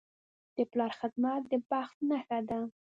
د 0.55 0.57
پلار 0.71 0.91
خدمت 0.99 1.41
د 1.51 1.53
بخت 1.69 1.97
نښه 2.09 2.39
ده. 2.49 2.59